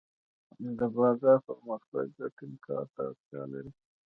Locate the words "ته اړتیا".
2.93-3.41